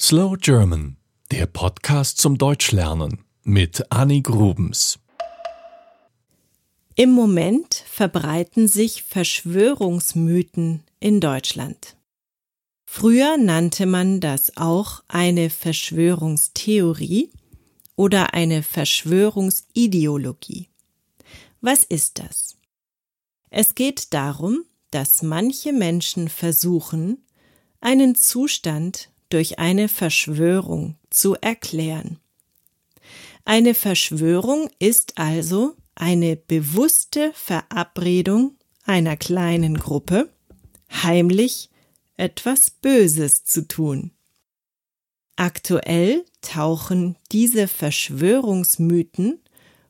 Slow 0.00 0.36
German, 0.36 0.96
der 1.30 1.46
Podcast 1.46 2.18
zum 2.18 2.36
Deutschlernen 2.36 3.24
mit 3.44 3.92
Annie 3.92 4.22
Grubens. 4.22 4.98
Im 6.96 7.12
Moment 7.12 7.84
verbreiten 7.86 8.66
sich 8.66 9.04
Verschwörungsmythen 9.04 10.82
in 10.98 11.20
Deutschland. 11.20 11.96
Früher 12.84 13.36
nannte 13.36 13.86
man 13.86 14.18
das 14.18 14.56
auch 14.56 15.04
eine 15.06 15.48
Verschwörungstheorie 15.48 17.30
oder 17.94 18.34
eine 18.34 18.64
Verschwörungsideologie. 18.64 20.70
Was 21.60 21.84
ist 21.84 22.18
das? 22.18 22.56
Es 23.48 23.76
geht 23.76 24.12
darum, 24.12 24.64
dass 24.90 25.22
manche 25.22 25.72
Menschen 25.72 26.28
versuchen, 26.28 27.24
einen 27.80 28.16
Zustand 28.16 29.13
durch 29.28 29.58
eine 29.58 29.88
Verschwörung 29.88 30.96
zu 31.10 31.34
erklären. 31.34 32.18
Eine 33.44 33.74
Verschwörung 33.74 34.70
ist 34.78 35.18
also 35.18 35.76
eine 35.94 36.36
bewusste 36.36 37.32
Verabredung 37.34 38.56
einer 38.84 39.16
kleinen 39.16 39.76
Gruppe, 39.76 40.30
heimlich 40.90 41.70
etwas 42.16 42.70
Böses 42.70 43.44
zu 43.44 43.66
tun. 43.66 44.12
Aktuell 45.36 46.24
tauchen 46.42 47.16
diese 47.32 47.66
Verschwörungsmythen 47.66 49.40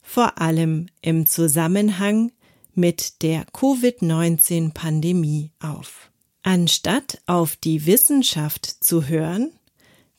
vor 0.00 0.40
allem 0.40 0.86
im 1.02 1.26
Zusammenhang 1.26 2.32
mit 2.74 3.20
der 3.22 3.44
Covid-19-Pandemie 3.52 5.50
auf. 5.60 6.10
Anstatt 6.46 7.22
auf 7.24 7.56
die 7.56 7.86
Wissenschaft 7.86 8.66
zu 8.66 9.08
hören, 9.08 9.50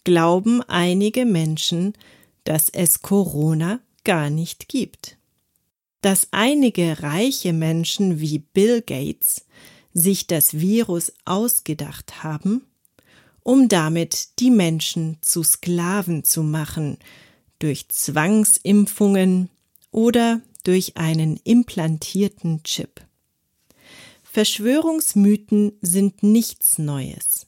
glauben 0.03 0.63
einige 0.63 1.23
Menschen, 1.23 1.93
dass 2.45 2.69
es 2.69 3.03
Corona 3.03 3.79
gar 4.03 4.31
nicht 4.31 4.67
gibt. 4.67 5.17
Dass 6.01 6.29
einige 6.31 7.03
reiche 7.03 7.53
Menschen 7.53 8.19
wie 8.21 8.39
Bill 8.39 8.81
Gates 8.81 9.45
sich 9.93 10.25
das 10.25 10.59
Virus 10.59 11.13
ausgedacht 11.25 12.23
haben, 12.23 12.65
um 13.43 13.69
damit 13.69 14.39
die 14.39 14.49
Menschen 14.49 15.19
zu 15.21 15.43
Sklaven 15.43 16.23
zu 16.23 16.41
machen, 16.41 16.97
durch 17.59 17.87
Zwangsimpfungen 17.89 19.51
oder 19.91 20.41
durch 20.63 20.97
einen 20.97 21.39
implantierten 21.43 22.63
Chip. 22.63 23.04
Verschwörungsmythen 24.35 25.77
sind 25.79 26.21
nichts 26.21 26.77
Neues. 26.77 27.47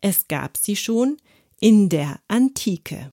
Es 0.00 0.26
gab 0.26 0.56
sie 0.56 0.74
schon 0.74 1.16
in 1.60 1.88
der 1.88 2.18
Antike. 2.26 3.12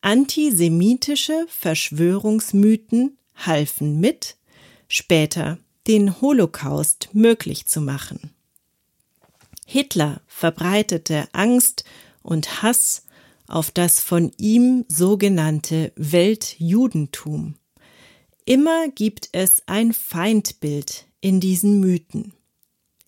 Antisemitische 0.00 1.46
Verschwörungsmythen 1.48 3.18
halfen 3.34 3.98
mit, 3.98 4.36
später 4.86 5.58
den 5.88 6.20
Holocaust 6.20 7.08
möglich 7.12 7.66
zu 7.66 7.80
machen. 7.80 8.30
Hitler 9.66 10.20
verbreitete 10.28 11.26
Angst 11.32 11.82
und 12.22 12.62
Hass 12.62 13.02
auf 13.48 13.72
das 13.72 13.98
von 13.98 14.30
ihm 14.36 14.84
sogenannte 14.86 15.92
Weltjudentum. 15.96 17.56
Immer 18.44 18.88
gibt 18.88 19.28
es 19.32 19.62
ein 19.66 19.92
Feindbild 19.92 21.06
in 21.20 21.40
diesen 21.40 21.80
Mythen. 21.80 22.32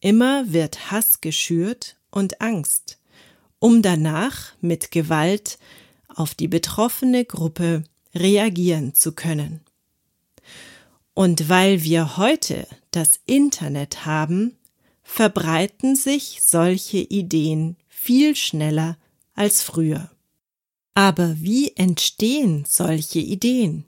Immer 0.01 0.53
wird 0.53 0.91
Hass 0.91 1.21
geschürt 1.21 1.97
und 2.11 2.41
Angst, 2.41 2.99
um 3.59 3.83
danach 3.83 4.53
mit 4.61 4.91
Gewalt 4.91 5.59
auf 6.09 6.35
die 6.35 6.49
betroffene 6.49 7.25
Gruppe 7.25 7.85
reagieren 8.15 8.95
zu 8.95 9.13
können. 9.13 9.61
Und 11.15 11.49
weil 11.49 11.83
wir 11.83 12.17
heute 12.17 12.67
das 12.91 13.21
Internet 13.27 14.07
haben, 14.07 14.57
verbreiten 15.03 15.95
sich 15.95 16.41
solche 16.43 16.99
Ideen 16.99 17.77
viel 17.89 18.35
schneller 18.35 18.99
als 19.35 19.63
früher. 19.63 20.11
Aber 20.95 21.37
wie 21.41 21.75
entstehen 21.77 22.65
solche 22.67 23.19
Ideen? 23.19 23.85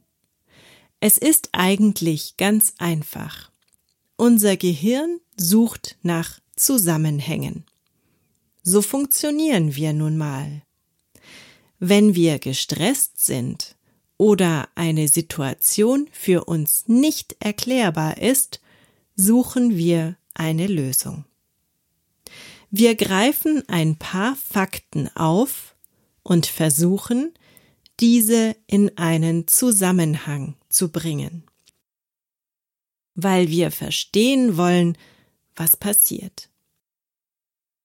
Es 1.06 1.18
ist 1.18 1.50
eigentlich 1.52 2.38
ganz 2.38 2.72
einfach. 2.78 3.50
Unser 4.16 4.56
Gehirn 4.56 5.20
sucht 5.36 5.98
nach 6.00 6.40
Zusammenhängen. 6.56 7.66
So 8.62 8.80
funktionieren 8.80 9.76
wir 9.76 9.92
nun 9.92 10.16
mal. 10.16 10.62
Wenn 11.78 12.14
wir 12.14 12.38
gestresst 12.38 13.22
sind 13.22 13.76
oder 14.16 14.70
eine 14.76 15.08
Situation 15.08 16.08
für 16.10 16.44
uns 16.44 16.88
nicht 16.88 17.36
erklärbar 17.38 18.16
ist, 18.16 18.62
suchen 19.14 19.76
wir 19.76 20.16
eine 20.32 20.68
Lösung. 20.68 21.26
Wir 22.70 22.94
greifen 22.94 23.62
ein 23.68 23.96
paar 23.96 24.36
Fakten 24.36 25.14
auf 25.14 25.74
und 26.22 26.46
versuchen, 26.46 27.34
diese 28.00 28.56
in 28.66 28.96
einen 28.96 29.46
Zusammenhang 29.46 30.56
zu 30.74 30.90
bringen. 30.90 31.44
Weil 33.14 33.48
wir 33.48 33.70
verstehen 33.70 34.56
wollen, 34.56 34.98
was 35.54 35.76
passiert. 35.76 36.50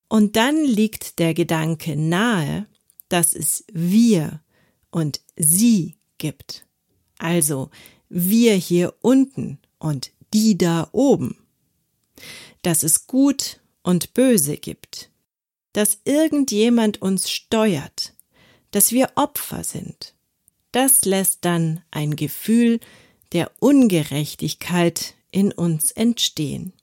Und 0.08 0.36
dann 0.36 0.64
liegt 0.64 1.20
der 1.20 1.34
Gedanke 1.34 1.96
nahe, 1.96 2.66
dass 3.10 3.34
es 3.34 3.64
wir 3.72 4.42
und 4.90 5.22
sie 5.36 5.98
gibt. 6.18 6.66
Also 7.20 7.70
wir 8.10 8.56
hier 8.56 8.96
unten 9.02 9.60
und 9.78 10.12
die 10.34 10.58
da 10.58 10.90
oben 10.92 11.38
dass 12.62 12.84
es 12.84 13.08
Gut 13.08 13.60
und 13.84 14.14
Böse 14.14 14.58
gibt, 14.58 15.10
dass 15.74 16.00
irgendjemand 16.04 17.02
uns 17.02 17.30
steuert, 17.30 18.14
dass 18.72 18.92
wir 18.92 19.12
Opfer 19.16 19.64
sind. 19.64 20.14
Das 20.72 21.06
lässt 21.06 21.46
dann 21.46 21.82
ein 21.92 22.16
Gefühl 22.16 22.80
der 23.32 23.52
Ungerechtigkeit 23.60 25.16
in 25.32 25.52
uns 25.52 25.92
entstehen. 25.92 26.74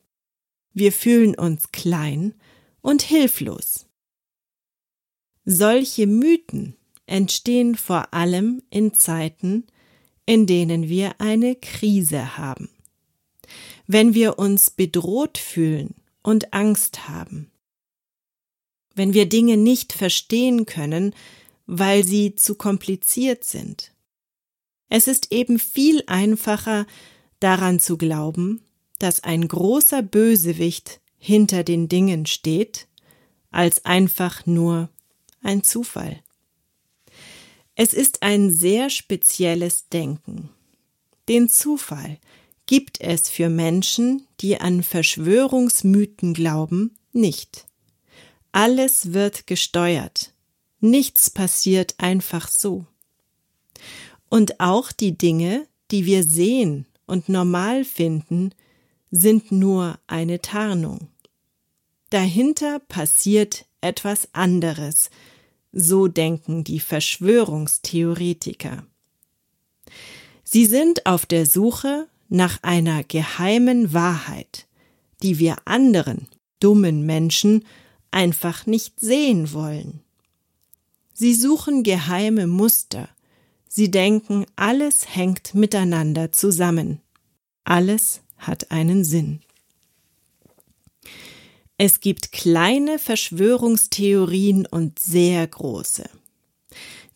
Wir 0.73 0.93
fühlen 0.93 1.35
uns 1.35 1.73
klein 1.73 2.35
und 2.83 3.03
hilflos. 3.03 3.87
Solche 5.45 6.07
Mythen 6.07 6.77
entstehen 7.07 7.77
vor 7.77 8.13
allem 8.13 8.63
in 8.71 8.95
Zeiten, 8.95 9.67
in 10.27 10.47
denen 10.47 10.89
wir 10.89 11.21
eine 11.21 11.55
Krise 11.55 12.37
haben 12.37 12.69
wenn 13.87 14.15
wir 14.15 14.39
uns 14.39 14.71
bedroht 14.71 15.39
fühlen 15.39 15.95
und 16.23 16.53
Angst 16.53 17.09
haben, 17.09 17.51
wenn 18.95 19.13
wir 19.15 19.29
Dinge 19.29 19.57
nicht 19.57 19.93
verstehen 19.93 20.67
können, 20.67 21.15
weil 21.67 22.05
sie 22.05 22.35
zu 22.35 22.55
kompliziert 22.55 23.45
sind. 23.45 23.93
Es 24.89 25.09
ist 25.09 25.33
eben 25.33 25.59
viel 25.59 26.03
einfacher 26.07 26.87
daran 27.41 27.81
zu 27.81 27.97
glauben, 27.97 28.63
dass 28.99 29.25
ein 29.25 29.47
großer 29.47 30.03
Bösewicht 30.03 31.01
hinter 31.19 31.65
den 31.65 31.89
Dingen 31.89 32.27
steht, 32.27 32.87
als 33.51 33.85
einfach 33.85 34.47
nur 34.47 34.91
ein 35.43 35.63
Zufall. 35.65 36.23
Es 37.75 37.93
ist 37.93 38.23
ein 38.23 38.51
sehr 38.55 38.89
spezielles 38.91 39.89
Denken. 39.89 40.51
Den 41.29 41.49
Zufall, 41.49 42.19
gibt 42.67 43.01
es 43.01 43.31
für 43.31 43.49
Menschen, 43.49 44.27
die 44.41 44.61
an 44.61 44.83
Verschwörungsmythen 44.83 46.35
glauben, 46.35 46.97
nicht. 47.13 47.67
Alles 48.53 49.13
wird 49.13 49.47
gesteuert. 49.47 50.33
Nichts 50.81 51.31
passiert 51.31 51.95
einfach 51.99 52.49
so. 52.49 52.87
Und 54.29 54.61
auch 54.61 54.93
die 54.93 55.17
Dinge, 55.17 55.67
die 55.91 56.07
wir 56.07 56.23
sehen 56.23 56.87
und 57.07 57.29
normal 57.29 57.85
finden, 57.85 58.51
sind 59.11 59.53
nur 59.53 59.99
eine 60.07 60.41
Tarnung. 60.41 61.09
Dahinter 62.11 62.81
passiert 62.81 63.67
etwas 63.81 64.29
anderes, 64.33 65.11
so 65.73 66.09
denken 66.09 66.65
die 66.65 66.81
Verschwörungstheoretiker. 66.81 68.87
Sie 70.43 70.67
sind 70.67 71.07
auf 71.07 71.27
der 71.27 71.47
Suche 71.47 72.09
nach 72.29 72.63
einer 72.63 73.05
geheimen 73.05 73.93
Wahrheit, 73.93 74.67
die 75.23 75.39
wir 75.39 75.57
anderen, 75.65 76.29
dummen 76.61 77.05
Menschen, 77.05 77.65
einfach 78.11 78.67
nicht 78.67 79.01
sehen 79.01 79.53
wollen. 79.53 80.03
Sie 81.19 81.35
suchen 81.35 81.83
geheime 81.83 82.47
Muster, 82.47 83.09
sie 83.67 83.91
denken, 83.91 84.45
alles 84.55 85.17
hängt 85.17 85.55
miteinander 85.55 86.31
zusammen, 86.31 87.01
alles 87.65 88.21
hat 88.37 88.71
einen 88.71 89.03
Sinn. 89.03 89.41
Es 91.79 92.01
gibt 92.01 92.33
kleine 92.33 92.99
Verschwörungstheorien 92.99 94.67
und 94.67 94.99
sehr 94.99 95.47
große. 95.47 96.05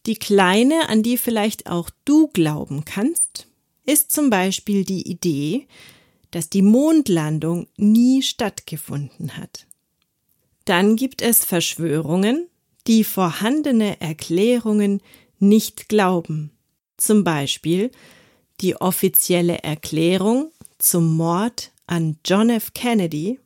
Die 0.07 0.17
kleine, 0.17 0.89
an 0.89 1.03
die 1.03 1.19
vielleicht 1.19 1.67
auch 1.67 1.91
du 2.07 2.29
glauben 2.29 2.87
kannst, 2.87 3.49
ist 3.85 4.13
zum 4.13 4.31
Beispiel 4.31 4.87
die 4.87 5.11
Idee, 5.11 5.67
dass 6.31 6.49
die 6.49 6.63
Mondlandung 6.63 7.67
nie 7.77 8.23
stattgefunden 8.23 9.37
hat. 9.37 9.67
Dann 10.65 10.97
gibt 10.97 11.21
es 11.21 11.45
Verschwörungen, 11.45 12.50
die 12.87 13.05
vorhandene 13.05 14.01
Erklärungen 14.01 15.01
nicht 15.39 15.89
glauben. 15.89 16.53
Zum 16.97 17.25
Beispiel 17.25 17.91
die 18.61 18.77
offizielle 18.77 19.63
Erklärung 19.63 20.53
zum 20.79 21.17
Mord 21.17 21.73
an 21.87 22.19
John 22.25 22.51
F. 22.51 22.73
Kennedy 22.75 23.41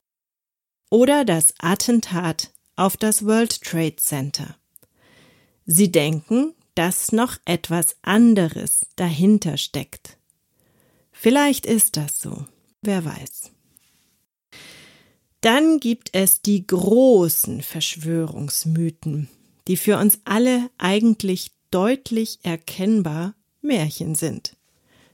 oder 0.90 1.24
das 1.24 1.54
Attentat 1.58 2.52
auf 2.76 2.96
das 2.96 3.24
World 3.24 3.62
Trade 3.62 3.96
Center. 3.96 4.56
Sie 5.66 5.90
denken, 5.90 6.54
dass 6.74 7.12
noch 7.12 7.36
etwas 7.44 7.96
anderes 8.02 8.80
dahinter 8.96 9.56
steckt. 9.56 10.18
Vielleicht 11.12 11.64
ist 11.64 11.96
das 11.96 12.20
so, 12.20 12.46
wer 12.82 13.04
weiß. 13.04 13.53
Dann 15.44 15.78
gibt 15.78 16.08
es 16.12 16.40
die 16.40 16.66
großen 16.66 17.60
Verschwörungsmythen, 17.60 19.28
die 19.68 19.76
für 19.76 19.98
uns 19.98 20.20
alle 20.24 20.70
eigentlich 20.78 21.50
deutlich 21.70 22.38
erkennbar 22.44 23.34
Märchen 23.60 24.14
sind. 24.14 24.56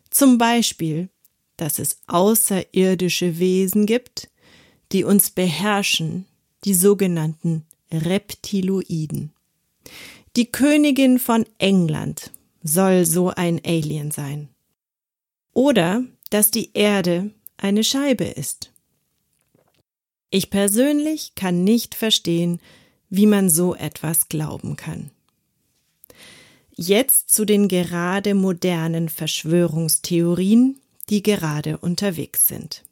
Zum 0.09 0.39
Beispiel, 0.39 1.09
dass 1.57 1.81
es 1.81 1.99
außerirdische 2.07 3.41
Wesen 3.41 3.87
gibt, 3.87 4.31
die 4.93 5.03
uns 5.03 5.31
beherrschen, 5.31 6.27
die 6.65 6.75
sogenannten 6.75 7.67
Reptiloiden. 7.91 9.33
Die 10.37 10.47
Königin 10.53 11.19
von 11.19 11.45
England 11.59 12.31
soll 12.63 13.05
so 13.05 13.31
ein 13.31 13.61
Alien 13.65 14.13
sein. 14.13 14.49
Oder 15.55 16.05
dass 16.31 16.53
die 16.53 16.71
Erde 16.75 17.33
eine 17.57 17.83
Scheibe 17.83 18.27
ist. 18.27 18.71
Ich 20.31 20.51
persönlich 20.51 21.35
kann 21.35 21.65
nicht 21.65 21.95
verstehen, 21.95 22.61
wie 23.09 23.27
man 23.27 23.51
so 23.51 23.75
etwas 23.75 24.29
glauben 24.29 24.77
kann. 24.77 25.11
Jetzt 26.77 27.31
zu 27.31 27.45
den 27.45 27.69
gerade 27.69 28.35
modernen 28.35 29.09
Verschwörungstheorien, 29.09 30.79
die 31.11 31.23
gerade 31.23 31.79
unterwegs 31.79 32.47
sind. 32.47 32.85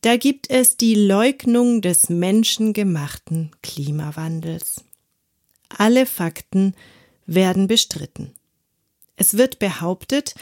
Da 0.00 0.16
gibt 0.16 0.48
es 0.48 0.76
die 0.76 0.94
Leugnung 0.94 1.82
des 1.82 2.08
menschengemachten 2.08 3.50
Klimawandels. 3.62 4.84
Alle 5.68 6.06
Fakten 6.06 6.74
werden 7.26 7.66
bestritten. 7.66 8.32
Es 9.16 9.36
wird 9.36 9.58
behauptet, 9.58 10.34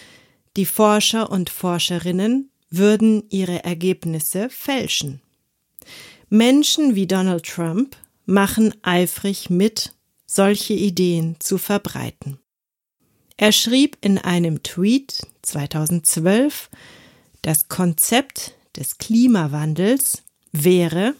die 0.56 0.66
Forscher 0.66 1.30
und 1.30 1.48
Forscherinnen 1.48 2.50
würden 2.72 3.24
ihre 3.30 3.64
Ergebnisse 3.64 4.50
fälschen. 4.50 5.20
Menschen 6.28 6.94
wie 6.94 7.06
Donald 7.06 7.44
Trump 7.44 7.96
machen 8.24 8.74
eifrig 8.82 9.50
mit, 9.50 9.92
solche 10.26 10.72
Ideen 10.72 11.36
zu 11.40 11.58
verbreiten. 11.58 12.38
Er 13.36 13.52
schrieb 13.52 13.98
in 14.00 14.18
einem 14.18 14.62
Tweet 14.62 15.26
2012, 15.42 16.70
das 17.42 17.68
Konzept 17.68 18.54
des 18.76 18.98
Klimawandels 18.98 20.22
wäre 20.52 21.14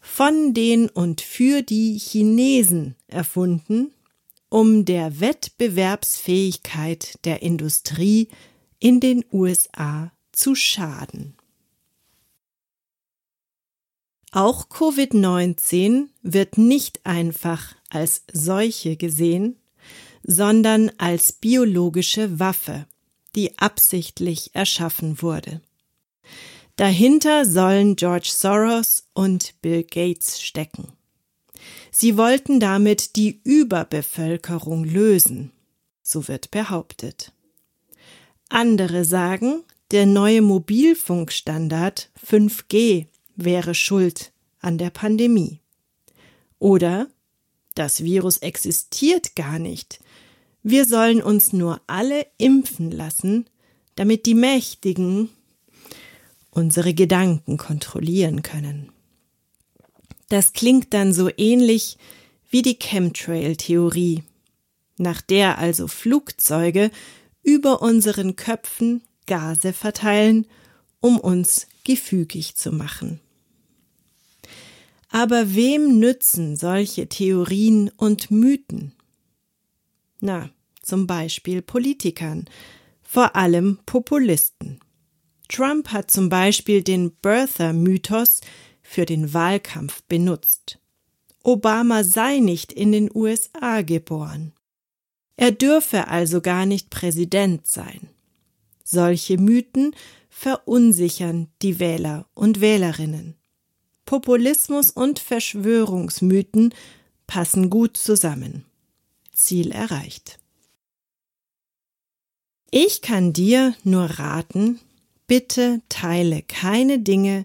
von 0.00 0.52
den 0.54 0.88
und 0.88 1.20
für 1.20 1.62
die 1.62 1.98
Chinesen 1.98 2.96
erfunden, 3.06 3.92
um 4.48 4.84
der 4.84 5.20
Wettbewerbsfähigkeit 5.20 7.18
der 7.24 7.42
Industrie 7.42 8.28
in 8.78 9.00
den 9.00 9.24
USA 9.32 10.12
zu 10.36 10.54
schaden. 10.54 11.34
Auch 14.32 14.68
Covid-19 14.68 16.08
wird 16.22 16.58
nicht 16.58 17.00
einfach 17.06 17.74
als 17.88 18.22
Seuche 18.32 18.96
gesehen, 18.96 19.56
sondern 20.22 20.92
als 20.98 21.32
biologische 21.32 22.38
Waffe, 22.38 22.86
die 23.34 23.58
absichtlich 23.58 24.54
erschaffen 24.54 25.22
wurde. 25.22 25.62
Dahinter 26.76 27.46
sollen 27.46 27.96
George 27.96 28.30
Soros 28.30 29.08
und 29.14 29.54
Bill 29.62 29.84
Gates 29.84 30.42
stecken. 30.42 30.92
Sie 31.90 32.18
wollten 32.18 32.60
damit 32.60 33.16
die 33.16 33.40
Überbevölkerung 33.42 34.84
lösen, 34.84 35.52
so 36.02 36.28
wird 36.28 36.50
behauptet. 36.50 37.32
Andere 38.50 39.06
sagen, 39.06 39.64
der 39.90 40.06
neue 40.06 40.42
Mobilfunkstandard 40.42 42.10
5G 42.24 43.06
wäre 43.36 43.74
schuld 43.74 44.32
an 44.60 44.78
der 44.78 44.90
Pandemie. 44.90 45.60
Oder 46.58 47.08
das 47.74 48.02
Virus 48.02 48.38
existiert 48.38 49.36
gar 49.36 49.58
nicht. 49.58 50.00
Wir 50.62 50.86
sollen 50.86 51.22
uns 51.22 51.52
nur 51.52 51.80
alle 51.86 52.26
impfen 52.38 52.90
lassen, 52.90 53.46
damit 53.94 54.26
die 54.26 54.34
Mächtigen 54.34 55.28
unsere 56.50 56.94
Gedanken 56.94 57.58
kontrollieren 57.58 58.42
können. 58.42 58.90
Das 60.28 60.52
klingt 60.54 60.92
dann 60.94 61.12
so 61.12 61.30
ähnlich 61.36 61.98
wie 62.50 62.62
die 62.62 62.78
Chemtrail-Theorie, 62.78 64.24
nach 64.96 65.20
der 65.20 65.58
also 65.58 65.86
Flugzeuge 65.86 66.90
über 67.42 67.82
unseren 67.82 68.34
Köpfen 68.34 69.02
Gase 69.26 69.72
verteilen, 69.72 70.46
um 71.00 71.18
uns 71.18 71.66
gefügig 71.84 72.56
zu 72.56 72.72
machen. 72.72 73.20
Aber 75.08 75.54
wem 75.54 75.98
nützen 75.98 76.56
solche 76.56 77.08
Theorien 77.08 77.90
und 77.96 78.30
Mythen? 78.30 78.92
Na, 80.20 80.50
zum 80.82 81.06
Beispiel 81.06 81.62
Politikern, 81.62 82.46
vor 83.02 83.36
allem 83.36 83.78
Populisten. 83.86 84.80
Trump 85.48 85.88
hat 85.88 86.10
zum 86.10 86.28
Beispiel 86.28 86.82
den 86.82 87.12
Birther-Mythos 87.12 88.40
für 88.82 89.04
den 89.04 89.32
Wahlkampf 89.32 90.02
benutzt. 90.04 90.78
Obama 91.42 92.02
sei 92.02 92.38
nicht 92.38 92.72
in 92.72 92.90
den 92.90 93.10
USA 93.14 93.82
geboren. 93.82 94.52
Er 95.36 95.52
dürfe 95.52 96.08
also 96.08 96.40
gar 96.40 96.66
nicht 96.66 96.90
Präsident 96.90 97.66
sein. 97.66 98.08
Solche 98.88 99.36
Mythen 99.36 99.96
verunsichern 100.30 101.48
die 101.60 101.80
Wähler 101.80 102.28
und 102.34 102.60
Wählerinnen. 102.60 103.34
Populismus 104.04 104.92
und 104.92 105.18
Verschwörungsmythen 105.18 106.72
passen 107.26 107.68
gut 107.68 107.96
zusammen. 107.96 108.64
Ziel 109.32 109.72
erreicht. 109.72 110.38
Ich 112.70 113.02
kann 113.02 113.32
dir 113.32 113.74
nur 113.82 114.04
raten, 114.04 114.78
bitte 115.26 115.82
teile 115.88 116.42
keine 116.42 117.00
Dinge, 117.00 117.44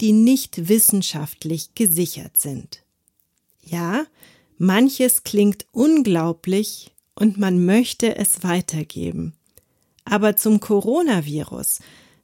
die 0.00 0.12
nicht 0.12 0.68
wissenschaftlich 0.68 1.74
gesichert 1.74 2.40
sind. 2.40 2.82
Ja, 3.62 4.06
manches 4.56 5.24
klingt 5.24 5.66
unglaublich 5.72 6.90
und 7.14 7.36
man 7.36 7.66
möchte 7.66 8.16
es 8.16 8.42
weitergeben. 8.42 9.34
Aber 10.10 10.34
zum 10.34 10.58
Coronavirus 10.58 11.78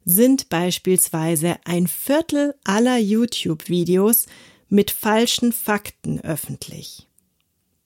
sind 0.04 0.48
beispielsweise 0.48 1.56
ein 1.64 1.86
Viertel 1.86 2.56
aller 2.64 2.98
YouTube-Videos 2.98 4.26
mit 4.68 4.90
falschen 4.90 5.52
Fakten 5.52 6.20
öffentlich. 6.20 7.06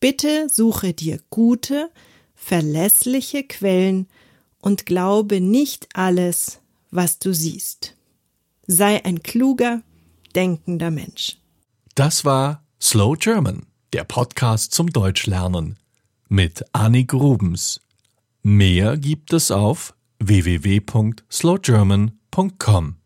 Bitte 0.01 0.49
suche 0.49 0.95
dir 0.95 1.21
gute, 1.29 1.91
verlässliche 2.35 3.45
Quellen 3.45 4.09
und 4.63 4.87
glaube 4.87 5.43
nicht 5.43 5.89
alles, 5.93 6.61
was 6.91 7.19
du 7.19 7.35
siehst. 7.35 7.95
Sei 8.67 9.05
ein 9.05 9.23
kluger, 9.23 9.83
denkender 10.35 10.91
Mensch. 10.91 11.37
Das 11.95 12.25
war 12.25 12.65
Slow 12.81 13.19
German, 13.19 13.67
der 13.93 14.05
Podcast 14.05 14.73
zum 14.73 14.91
Deutschlernen 14.91 15.77
mit 16.29 16.65
Annik 16.73 17.13
Rubens. 17.13 17.83
Mehr 18.43 18.97
gibt 18.97 19.33
es 19.33 19.51
auf 19.51 19.95
www.slowgerman.com. 20.19 23.00